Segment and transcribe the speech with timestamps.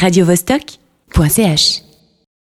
[0.00, 1.82] radiovostok.ch.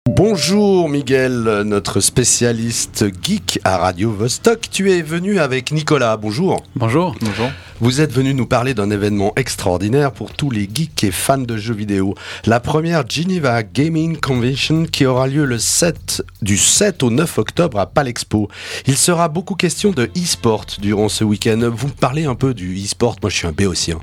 [0.08, 4.70] Bonjour Miguel, notre spécialiste geek à Radio Vostok.
[4.70, 6.16] Tu es venu avec Nicolas.
[6.16, 6.64] Bonjour.
[6.76, 7.14] Bonjour.
[7.20, 7.50] Bonjour.
[7.80, 11.58] Vous êtes venu nous parler d'un événement extraordinaire pour tous les geeks et fans de
[11.58, 12.14] jeux vidéo.
[12.46, 17.78] La première Geneva Gaming Convention qui aura lieu le 7, du 7 au 9 octobre
[17.78, 18.48] à Palexpo.
[18.86, 21.70] Il sera beaucoup question de e-sport durant ce week-end.
[21.70, 23.16] Vous me parlez un peu du e-sport.
[23.20, 23.98] Moi, je suis un béotien.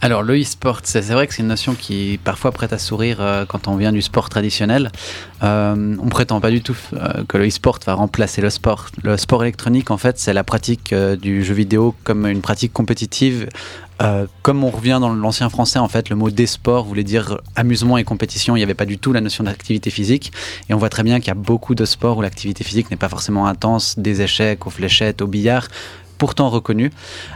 [0.00, 3.44] Alors le e-sport, c'est vrai que c'est une notion qui parfois prête à sourire euh,
[3.44, 4.92] quand on vient du sport traditionnel.
[5.42, 8.86] Euh, on prétend pas du tout euh, que le e-sport va remplacer le sport.
[9.02, 12.72] Le sport électronique, en fait, c'est la pratique euh, du jeu vidéo comme une pratique
[12.72, 13.48] compétitive.
[14.42, 17.98] comme on revient dans l'ancien français, en fait, le mot des sports voulait dire amusement
[17.98, 18.54] et compétition.
[18.54, 20.30] Il n'y avait pas du tout la notion d'activité physique.
[20.68, 22.96] Et on voit très bien qu'il y a beaucoup de sports où l'activité physique n'est
[22.96, 25.66] pas forcément intense, des échecs, aux fléchettes, au billard
[26.18, 26.90] pourtant reconnu.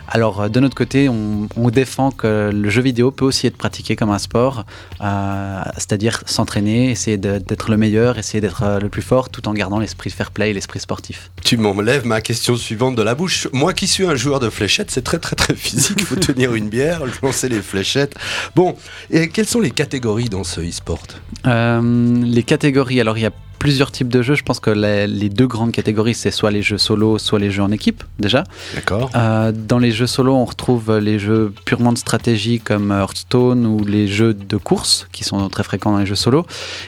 [0.08, 3.96] Alors euh, de notre côté, on, défend que le jeu vidéo peut aussi être pratiqué
[3.96, 4.66] comme un sport,
[5.00, 9.54] euh, c'est-à-dire s'entraîner, essayer d'être le meilleur, essayer d'être euh, le plus fort, tout en
[9.54, 11.30] gardant l'esprit fair play, l'esprit sportif.
[11.42, 13.48] Tu m'enlèves ma question suivante de la bouche.
[13.54, 15.96] Moi qui suis un joueur de fléchettes, c'est très très très physique.
[15.98, 18.14] Il faut tenir une bière, lancer les fléchettes.
[18.54, 18.76] Bon,
[19.10, 21.02] et quelles sont les catégories dans ce e-sport?
[21.44, 24.34] Les catégories, alors il y a plusieurs types de jeux.
[24.34, 27.62] Je pense que les, deux grandes catégories, c'est soit les jeux solo, soit les jeux
[27.62, 28.44] en équipe, déjà.
[28.74, 29.10] D'accord.
[29.14, 33.84] Euh, dans les jeux solo, on retrouve les jeux purement de stratégie comme Hearthstone ou
[33.84, 36.46] les jeux de course, qui sont très fréquents dans les jeux solo.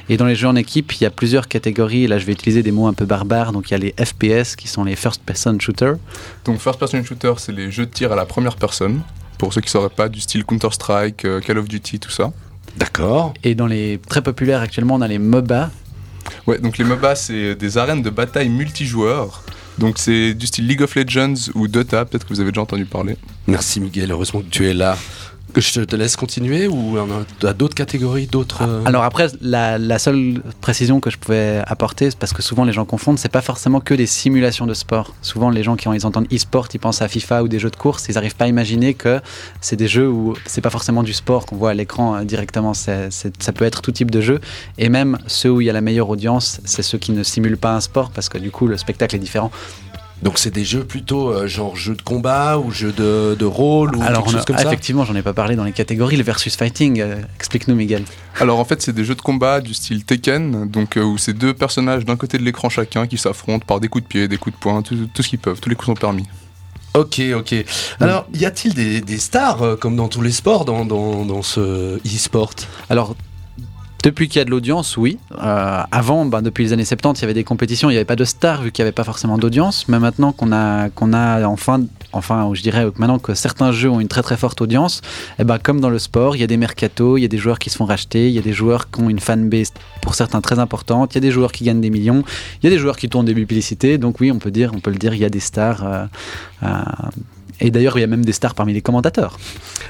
[0.09, 2.07] Et dans les jeux en équipe, il y a plusieurs catégories.
[2.07, 3.53] Là, je vais utiliser des mots un peu barbares.
[3.53, 5.93] Donc, il y a les FPS, qui sont les First Person Shooter.
[6.45, 9.01] Donc, First Person Shooter, c'est les jeux de tir à la première personne.
[9.39, 12.33] Pour ceux qui ne sauraient pas, du style Counter-Strike, euh, Call of Duty, tout ça.
[12.77, 13.35] D'accord.
[13.45, 15.71] Et dans les très populaires actuellement, on a les MOBA,
[16.47, 19.43] Ouais, donc les MOBA, c'est des arènes de bataille multijoueurs.
[19.79, 22.85] Donc c'est du style League of Legends ou Dota, peut-être que vous avez déjà entendu
[22.85, 23.17] parler.
[23.47, 24.97] Merci Miguel, heureusement que tu es là
[25.55, 28.63] que je te laisse continuer ou à d'autres catégories, d'autres.
[28.63, 32.85] Euh Alors après, la, seule précision que je pouvais apporter, parce que souvent les gens
[32.85, 35.15] confondent, c'est pas forcément que des simulations de sport.
[35.23, 37.77] Souvent les gens qui ils entendent e-sport, ils pensent à FIFA ou des jeux de
[37.77, 39.21] course, ils n'arrivent pas à imaginer que
[39.61, 42.75] c'est des jeux où c'est pas forcément du sport qu'on voit à l'écran euh, directement.
[42.75, 44.41] ça peut être tout type de jeu,
[44.79, 47.59] et même ceux où il y a la meilleure audience, c'est ceux qui ne simulent
[47.59, 49.53] pas un sport, parce que du coup le spectacle est différent.
[50.25, 53.95] Donc c'est des jeux plutôt euh, genre jeux de combat ou jeux de, de rôle
[53.95, 56.23] ou Alors, quelque chose comme ça Effectivement, j'en ai pas parlé dans les catégories, le
[56.23, 56.99] versus fighting.
[57.03, 58.05] Euh, explique-nous, Miguel.
[58.41, 61.35] Alors en fait, c'est des jeux de combat du style Tekken, donc euh, où c'est
[61.35, 64.39] deux personnages d'un côté de l'écran chacun qui s'affrontent par des coups de pied, des
[64.39, 66.25] coups de poing, tout, ce qu'ils peuvent, tous les coups sont permis.
[66.95, 67.55] Ok, ok.
[68.01, 72.53] Alors, y a-t-il des, stars, comme dans tous les sports, dans, dans, dans ce e-sport?
[72.89, 73.15] Alors,
[74.05, 75.19] depuis qu'il y a de l'audience, oui.
[75.43, 78.05] Euh, avant, ben, depuis les années 70, il y avait des compétitions, il n'y avait
[78.05, 79.89] pas de stars vu qu'il n'y avait pas forcément d'audience.
[79.89, 81.81] Mais maintenant qu'on a, qu'on a enfin,
[82.13, 85.01] enfin, je dirais maintenant que certains jeux ont une très très forte audience,
[85.39, 87.39] eh ben, comme dans le sport, il y a des mercatos, il y a des
[87.39, 89.73] joueurs qui se font racheter, il y a des joueurs qui ont une fanbase
[90.03, 92.25] pour certains très importante, il y a des joueurs qui gagnent des millions,
[92.63, 93.97] il y a des joueurs qui tournent des publicités.
[93.97, 95.83] Donc oui, on peut dire, on peut le dire, il y a des stars.
[95.83, 96.05] Euh,
[96.63, 96.83] euh,
[97.61, 99.39] et d'ailleurs, il y a même des stars parmi les commentateurs.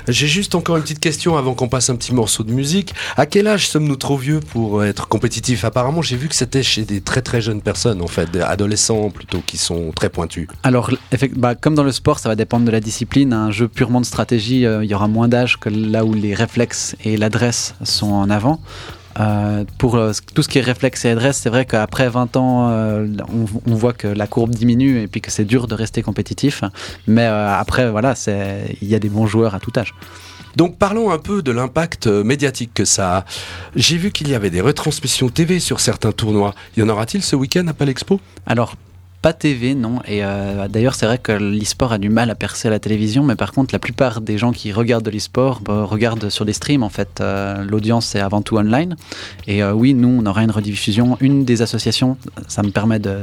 [0.09, 2.95] J'ai juste encore une petite question avant qu'on passe un petit morceau de musique.
[3.17, 5.65] À quel âge sommes-nous trop vieux pour être compétitifs?
[5.65, 9.11] Apparemment, j'ai vu que c'était chez des très très jeunes personnes, en fait, des adolescents
[9.11, 10.49] plutôt, qui sont très pointus.
[10.63, 10.91] Alors,
[11.37, 13.33] bah, comme dans le sport, ça va dépendre de la discipline.
[13.33, 16.35] Un jeu purement de stratégie, euh, il y aura moins d'âge que là où les
[16.35, 18.61] réflexes et l'adresse sont en avant.
[19.21, 22.71] Euh, pour euh, tout ce qui est réflexe et adresse, c'est vrai qu'après 20 ans,
[22.71, 23.07] euh,
[23.67, 26.65] on, voit que la courbe diminue et puis que c'est dur de rester compétitif.
[27.07, 29.95] Mais après, voilà, il y a des bons joueurs à tout âge.
[30.57, 33.25] Donc parlons un peu de l'impact médiatique que ça a.
[33.75, 36.55] J'ai vu qu'il y avait des retransmissions TV sur certains tournois.
[36.77, 38.21] Y en aura-t-il ce week-end à Palexpo?
[38.47, 38.77] Alors
[39.25, 40.01] pas TV, non.
[40.07, 43.23] Et euh, d'ailleurs, c'est vrai que l'e-sport a du mal à percer à la télévision,
[43.23, 46.53] mais par contre, la plupart des gens qui regardent de l'e-sport bah, regardent sur des
[46.53, 46.83] streams.
[46.83, 48.97] En fait, euh, l'audience est avant tout online.
[49.47, 51.17] Et euh, oui, nous, on aura une rediffusion.
[51.23, 52.19] Une des associations,
[52.49, 53.17] ça me permet de,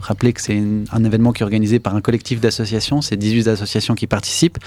[0.00, 3.00] rappeler que c'est un événement qui est organisé par un collectif d'associations.
[3.00, 4.58] C'est 18 associations qui participent.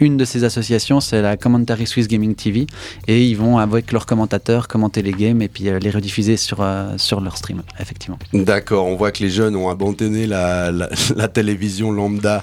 [0.00, 2.66] Une de ces associations, c'est la Commentary Swiss Gaming TV.
[3.06, 6.66] Et ils vont, avec leurs commentateurs, commenter les games et puis les rediffuser sur,
[6.96, 8.18] sur leur stream, effectivement.
[8.32, 10.23] D'accord, on voit que les jeunes ont abandonné
[11.16, 12.42] la, télévision lambda.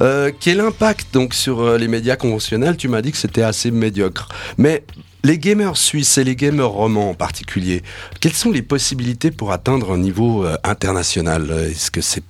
[0.00, 2.76] Euh, quel impact donc sur euh, les médias conventionnels?
[2.76, 4.28] Tu m'as dit que c'était assez médiocre.
[4.58, 4.84] Mais
[5.24, 7.82] les gamers suisses et les gamers romans en particulier,
[8.20, 11.50] quelles sont les possibilités pour atteindre un niveau euh, international?
[11.70, 12.22] Est-ce que c'est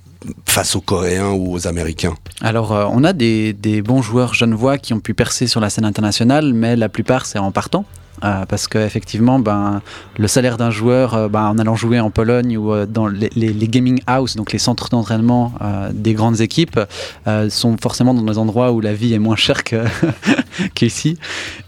[0.45, 2.15] face aux Coréens ou aux Américains?
[2.41, 5.85] Alors, on a des, des, bons joueurs genevois qui ont pu percer sur la scène
[5.85, 7.85] internationale, mais la plupart, c'est en partant.
[8.23, 9.81] Euh, parce qu'effectivement, ben,
[10.17, 13.67] le salaire d'un joueur, euh, ben, en allant jouer en Pologne ou euh, dans les,
[13.67, 15.53] gaming house, donc les centres d'entraînement
[15.93, 16.79] des grandes équipes,
[17.49, 19.63] sont forcément dans des endroits où la vie est moins chère
[20.75, 21.17] qu'ici.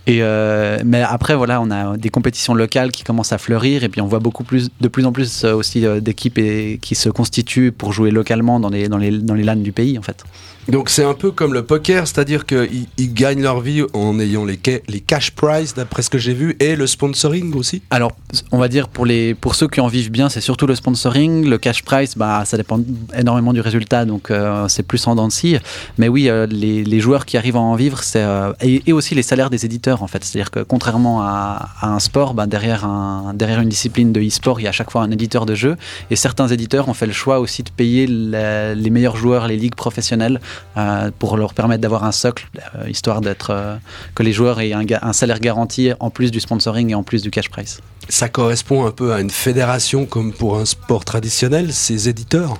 [0.06, 3.90] Et euh, mais après, voilà, on a des compétitions locales qui commencent à fleurir et
[3.90, 6.40] puis on voit beaucoup plus, de plus en plus euh, aussi euh, d'équipes
[6.82, 9.98] qui se constituent pour jouer localement dans les, dans les, dans les LAN du pays,
[9.98, 10.24] en fait.
[10.70, 14.46] Donc c'est un peu comme le poker, c'est-à-dire qu'ils ils gagnent leur vie en ayant
[14.46, 17.82] les, les cash prizes, d'après ce que j'ai vu, et le sponsoring aussi.
[17.90, 18.14] Alors,
[18.52, 21.50] on va dire pour, les, pour ceux qui en vivent bien, c'est surtout le sponsoring.
[21.50, 22.80] Le cash price, bah, ça dépend
[23.18, 25.58] énormément du résultat, donc euh, c'est plus en dents de scie.
[25.98, 28.54] Mais oui, euh, les, les joueurs qui arrivent à en vivre, c'est euh,
[28.86, 30.24] et, aussi les salaires des éditeurs en fait.
[30.24, 34.64] C'est-à-dire que contrairement à, un sport, bah, derrière, un, derrière une discipline de e-sport, il
[34.64, 35.78] y a à chaque fois un éditeur de jeu.
[36.10, 39.76] Et certains éditeurs ont fait le choix aussi de payer les meilleurs joueurs, les ligues
[39.76, 40.40] professionnelles,
[40.78, 43.76] euh, pour leur permettre d'avoir un socle, euh, histoire euh,
[44.16, 47.22] que les joueurs aient un, un salaire garanti en plus du sponsoring et en plus
[47.22, 47.80] du cash price.
[48.10, 52.58] Ça correspond un peu à une fédération comme pour un sport traditionnel, ces éditeurs?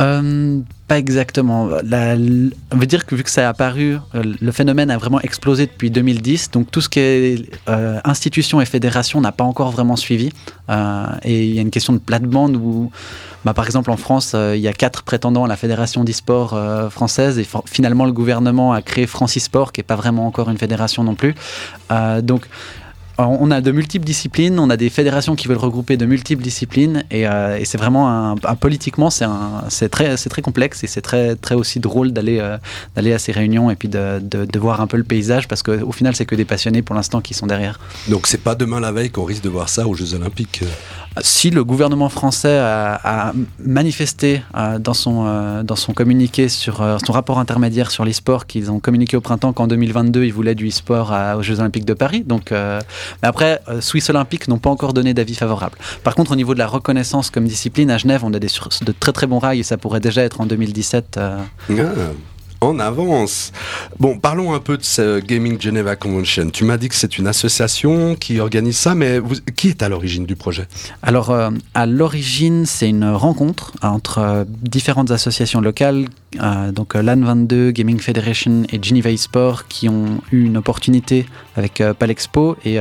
[0.00, 1.68] Euh, pas exactement.
[1.84, 2.16] La-
[2.72, 5.66] on veut dire que vu que ça a apparu, euh, le phénomène a vraiment explosé
[5.66, 6.50] depuis 2010.
[6.50, 10.30] Donc tout ce qui est euh, institution et fédération n'a pas encore vraiment suivi.
[10.70, 12.90] Euh, et il y a une question de plate-bande où,
[13.44, 16.58] bah, par exemple en France, euh, il y a quatre prétendants à la fédération d'e-sport
[16.90, 21.04] française et finalement le gouvernement a créé Francisport, qui n'est pas vraiment encore une fédération
[21.04, 21.34] non plus.
[22.22, 22.48] Donc
[23.18, 26.42] alors, on a de multiples disciplines, on a des fédérations qui veulent regrouper de multiples
[26.42, 30.86] disciplines et, euh, et c'est vraiment un, un- politiquement c'est très c'est très complexe et
[30.86, 32.56] c'est très très aussi drôle d'aller euh,
[32.96, 35.62] d'aller à ces réunions et puis de, de, de voir un peu le paysage parce
[35.62, 37.78] qu'au final c'est que des passionnés pour l'instant qui sont derrière.
[38.08, 40.62] Donc c'est pas demain la veille qu'on risque de voir ça aux Jeux Olympiques.
[41.20, 43.32] Si le gouvernement français a, a
[43.62, 48.46] manifesté euh, dans, son, euh, dans son communiqué sur euh, son rapport intermédiaire sur l'e-sport
[48.46, 51.92] qu'ils ont communiqué au printemps qu'en 2022 ils voulaient du e-sport aux Jeux Olympiques de
[51.94, 52.22] Paris.
[52.26, 52.80] Donc, euh,
[53.22, 55.78] mais après, euh, Swiss Olympique n'ont pas encore donné d'avis favorable.
[56.04, 58.48] Par contre, au niveau de la reconnaissance comme discipline, à Genève, on a des
[58.84, 61.16] de très très bons rails et ça pourrait déjà être en 2017.
[61.16, 61.38] euh,
[61.70, 61.74] Ah,
[62.62, 63.52] en avance.
[63.98, 66.50] Bon, parlons un peu de ce Gaming Geneva Convention.
[66.50, 69.20] Tu m'as dit que c'est une association qui organise ça, mais
[69.56, 70.66] qui est à l'origine du projet?
[71.02, 76.06] Alors, euh, à l'origine, c'est une rencontre entre euh, différentes associations locales,
[76.40, 81.26] euh, donc euh, LAN22, Gaming Federation et Geneva eSport, qui ont eu une opportunité
[81.56, 82.56] avec Palexpo.
[82.64, 82.78] Et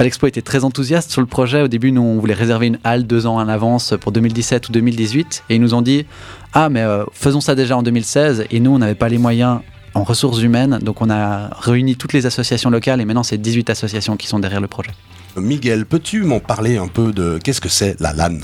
[0.00, 1.60] Palexpo était très enthousiaste sur le projet.
[1.60, 4.72] Au début, nous, on voulait réserver une halle deux ans en avance pour 2017 ou
[4.72, 5.44] 2018.
[5.50, 6.06] Et ils nous ont dit
[6.54, 8.46] Ah, mais euh, faisons ça déjà en 2016.
[8.50, 9.58] Et nous, on n'avait pas les moyens
[9.92, 10.78] en ressources humaines.
[10.80, 13.02] Donc, on a réuni toutes les associations locales.
[13.02, 14.92] Et maintenant, c'est 18 associations qui sont derrière le projet.
[15.36, 18.38] Miguel, peux-tu m'en parler un peu de qu'est-ce que c'est la LAN?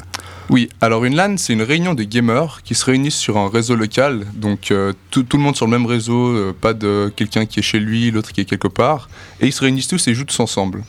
[0.51, 3.77] Oui, alors une LAN, c'est une réunion de gamers qui se réunissent sur un réseau
[3.77, 7.47] local, donc euh, tout, tout le monde sur le même réseau, euh, pas de quelqu'un
[7.47, 9.09] qui est chez lui, l'autre qui est quelque part,
[9.41, 10.85] et ils se réunissent tous et jouent tous ensemble.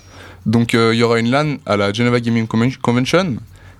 [0.47, 3.35] Donc euh, il y aura une LAN à la Geneva Gaming Conven- Convention,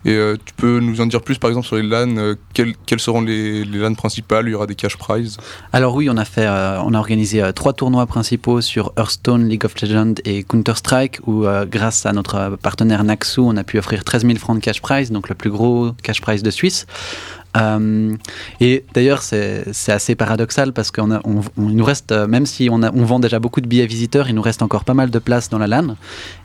[0.06, 3.00] et euh, tu peux nous en dire plus par exemple sur les LAN, euh, quelles,
[3.00, 5.38] seront les, LAN principales, il y aura des cash prizes.
[5.72, 9.80] Alors oui, on a fait, on a organisé trois tournois principaux sur Hearthstone, League of
[9.82, 14.26] Legends et Counter Strike, où grâce à notre partenaire Naxu, on a pu offrir 13
[14.26, 16.86] 000 francs de cash prize, donc le plus gros cash prize de Suisse.
[17.58, 18.16] Euh,
[18.60, 21.22] et d'ailleurs, c'est assez paradoxal parce qu'on
[21.58, 24.62] nous reste, euh, même si on, vend déjà beaucoup de billets visiteurs, il nous reste
[24.62, 25.96] encore pas mal de place dans la LAN.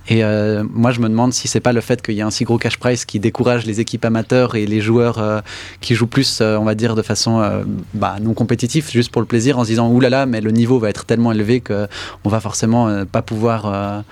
[0.09, 2.31] Et euh, moi, je me demande si c'est pas le fait qu'il y a un
[2.31, 5.43] si gros cash prize qui décourage les équipes amateurs et les joueurs
[5.81, 9.58] qui jouent plus, on va dire, de façon bah, non compétitive, juste pour le plaisir,
[9.58, 11.87] en se disant oulala, mais le niveau va être tellement élevé que
[12.25, 14.05] on va forcément pas pouvoir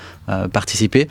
[0.53, 1.08] participer.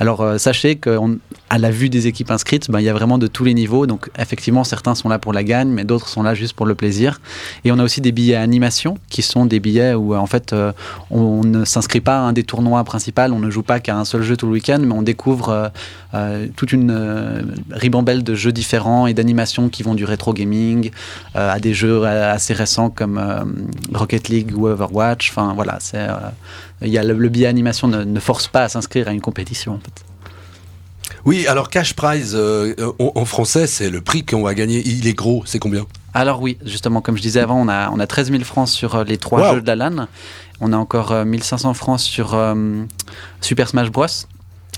[0.00, 3.44] Alors sachez qu'à la vue des équipes inscrites, ben, il y a vraiment de tous
[3.44, 3.86] les niveaux.
[3.86, 6.74] Donc effectivement, certains sont là pour la gagne, mais d'autres sont là juste pour le
[6.74, 7.20] plaisir.
[7.64, 10.52] Et on a aussi des billets animation, qui sont des billets où euh, en fait
[10.52, 10.72] euh,
[11.10, 14.04] on ne s'inscrit pas à un des tournois principaux, on ne joue pas qu'à un
[14.04, 15.72] seul jeu tout le week-end, mais on découvre
[16.14, 20.90] euh, toute une ribambelle de jeux différents et d'animations qui vont du rétro gaming
[21.34, 23.20] à des jeux assez récents comme
[23.92, 25.30] Rocket League ou Overwatch.
[25.30, 26.06] Enfin voilà, c'est
[26.82, 29.20] il y a le, le billet animation ne, ne force pas à s'inscrire à une
[29.20, 29.74] compétition.
[29.74, 30.11] En fait.
[31.24, 34.82] Oui, alors cash prize euh, en, en français, c'est le prix qu'on va gagner.
[34.84, 35.86] Il est gros, c'est combien?
[36.14, 38.96] Alors oui, justement, comme je disais avant, on a, on a 13 000 francs sur
[38.96, 39.54] euh, les trois Wow.
[39.56, 40.08] jeux de la LAN.
[40.60, 42.82] On a encore euh, 1500 francs sur euh,
[43.40, 44.06] Super Smash Bros.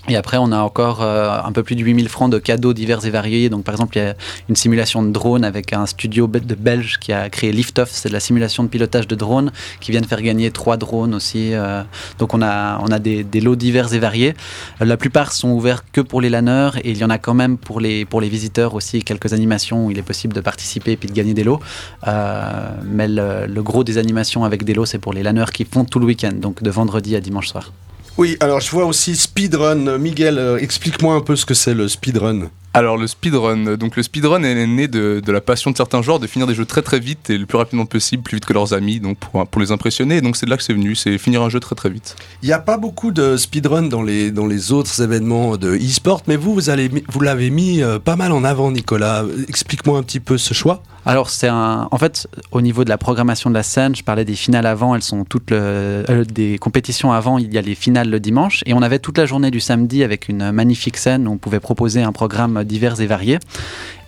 [0.09, 3.05] Et après, on a encore euh, un peu plus de 8000 francs de cadeaux divers
[3.07, 3.49] et variés.
[3.49, 4.15] Donc, par exemple, il y a
[4.51, 7.89] une simulation de drone avec un studio de Belge qui a créé Liftoff.
[7.91, 11.55] C'est la simulation de pilotage de drone qui vient de faire gagner trois drones aussi.
[11.55, 11.83] euh.
[12.19, 14.35] donc, on a, on a des, des lots divers et variés.
[14.83, 17.35] Euh, La plupart sont ouverts que pour les lanneurs et il y en a quand
[17.35, 20.93] même pour les, pour les visiteurs aussi quelques animations où il est possible de participer
[20.93, 21.61] et puis de gagner des lots.
[22.05, 25.85] Mais le, le gros des animations avec des lots, c'est pour les lanneurs qui font
[25.85, 27.73] tout le week-end, donc de vendredi à dimanche soir.
[28.17, 29.99] Oui, alors je vois aussi speedrun.
[29.99, 32.49] Miguel, euh, explique-moi un peu ce que c'est le speedrun.
[32.77, 36.19] Alors le speedrun, donc le speedrun est né de, de, la passion de certains joueurs
[36.19, 38.53] de finir des jeux très très vite et le plus rapidement possible, plus vite que
[38.53, 40.21] leurs amis, donc pour, pour les impressionner.
[40.21, 42.17] Donc c'est de là que c'est venu, c'est finir un jeu très très vite.
[42.43, 46.23] Il n'y a pas beaucoup de speedrun dans les, dans les autres événements de e-sport,
[46.27, 49.23] mais vous, vous, allez, vous l'avez mis euh, pas mal en avant, Nicolas.
[49.49, 50.83] Explique-moi un petit peu ce choix.
[51.07, 54.25] Alors c'est un, en fait, au niveau de la programmation de la scène, je parlais
[54.25, 57.75] des finales avant, elles sont toutes le, euh, des compétitions avant, il y a les
[57.75, 61.29] finales le dimanche, et on avait toute la journée du samedi avec une magnifique scène
[61.29, 63.39] où on pouvait proposer un programme divers et variés.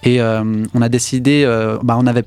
[0.07, 2.23] Et euh, on a décidé, euh, bah, on avait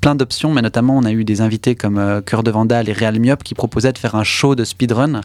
[0.00, 2.92] plein d'options, mais notamment on a eu des invités comme euh, Cœur de Vandal et
[2.92, 5.20] Real Myop qui proposaient de faire un show de speedrun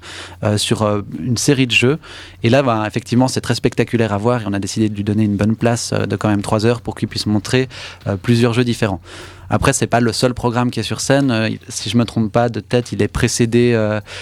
[0.55, 1.97] sur une série de jeux.
[2.43, 5.03] Et là, bah, effectivement, c'est très spectaculaire à voir et on a décidé de lui
[5.03, 7.67] donner une bonne place de quand même 3 heures pour qu'il puisse montrer
[8.21, 9.01] plusieurs jeux différents.
[9.49, 11.57] Après, c'est pas le seul programme qui est sur scène.
[11.69, 13.75] Si je me trompe pas de tête, il est précédé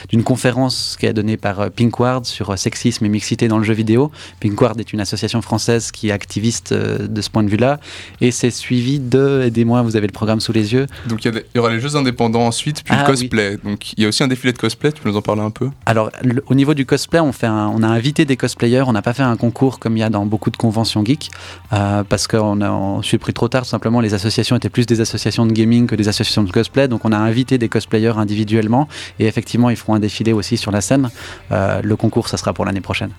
[0.10, 3.74] d'une conférence qui est donnée par euh, Pinkward sur sexisme et mixité dans le jeu
[3.74, 4.12] vidéo.
[4.40, 7.73] Pinkward est une association française qui est activiste de ce point de vue-là.
[8.22, 10.88] Et c'est suivi de, aidez-moi, vous avez le programme sous les yeux.
[11.08, 13.58] Donc il y, aura les jeux indépendants ensuite, puis Ah, le cosplay.
[13.64, 15.52] Donc il y a aussi un défilé de cosplay, tu peux nous en parler un
[15.52, 15.70] peu?
[15.86, 18.84] Alors, le- au niveau du cosplay, on, fait un- on a invité des cosplayers.
[18.88, 21.30] On n'a pas fait un concours comme il y a dans beaucoup de conventions geeks,
[21.74, 23.64] euh, parce qu'on a, on pris trop tard.
[23.64, 26.88] Tout simplement, les associations étaient plus des associations de gaming que des associations de cosplay.
[26.88, 28.88] Donc, on a invité des cosplayers individuellement.
[29.20, 31.10] Et effectivement, ils feront un défilé aussi sur la scène.
[31.52, 33.12] Euh, le concours, ça sera pour l'année prochaine.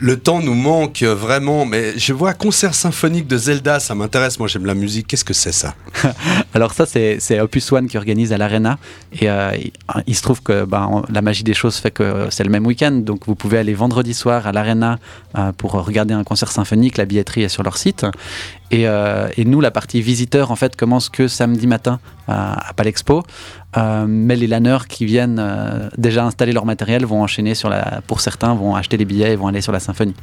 [0.00, 4.38] Le temps nous manque vraiment, mais je vois concert symphonique de Zelda, ça m'intéresse.
[4.38, 5.06] Moi, j'aime la musique.
[5.06, 5.74] Qu'est-ce que c'est ça
[6.54, 8.78] Alors ça, c'est Opus One qui organise à l'Arena.
[9.12, 9.52] Et euh,
[10.06, 12.92] il, se trouve que ben, la magie des choses fait que c'est le même week-end.
[12.92, 14.98] Donc vous pouvez aller vendredi soir à l'Arena
[15.38, 16.96] euh, pour regarder un concert symphonique.
[16.96, 18.04] La billetterie est sur leur site.
[18.70, 23.22] Et, euh, nous, la partie visiteur, en fait, commence que samedi matin à Palexpo.
[23.76, 28.00] Euh, mais les lanners qui viennent euh, déjà installer leur matériel vont enchaîner sur la...
[28.06, 30.14] Pour certains, vont acheter les billets et vont aller sur la symphonie.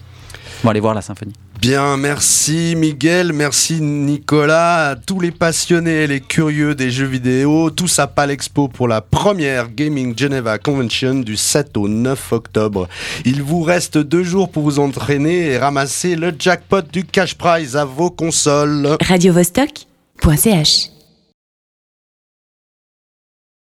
[0.64, 1.34] Vont aller voir la symphonie.
[1.60, 7.70] Bien, merci Miguel, merci Nicolas, à tous les passionnés et les curieux des jeux vidéo,
[7.70, 12.88] tous à Palexpo pour la première Gaming Geneva Convention du 7 au 9 octobre.
[13.26, 17.76] Il vous reste deux jours pour vous entraîner et ramasser le jackpot du cash prize
[17.76, 18.98] à vos consoles.
[19.08, 20.91] radiovostok.ch